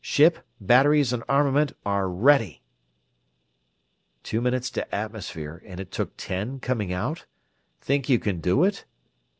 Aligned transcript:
Ship, 0.03 0.39
batteries, 0.59 1.13
and 1.13 1.23
armament 1.29 1.73
are 1.85 2.09
ready!" 2.09 2.63
"Two 4.23 4.41
minutes 4.41 4.71
to 4.71 4.95
atmosphere, 4.95 5.61
and 5.63 5.79
it 5.79 5.91
took 5.91 6.17
ten 6.17 6.59
coming 6.59 6.91
out? 6.91 7.27
Think 7.81 8.09
you 8.09 8.17
can 8.17 8.39
do 8.41 8.63
it?" 8.63 8.85